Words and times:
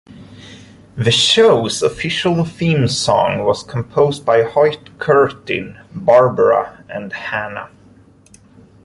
The 0.95 1.11
show's 1.11 1.83
official 1.83 2.43
theme 2.43 2.87
song 2.87 3.43
was 3.45 3.61
composed 3.61 4.25
by 4.25 4.41
Hoyt 4.41 4.97
Curtin, 4.97 5.79
Barbera, 5.95 6.83
and 6.89 7.13
Hanna. 7.13 7.69